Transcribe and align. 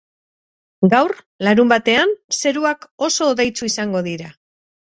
Gaur, 0.93 1.13
larunbatean, 1.47 2.15
zeruak 2.39 2.89
oso 3.09 3.29
hodeitsu 3.31 3.73
izango 3.73 4.03
dira. 4.09 4.35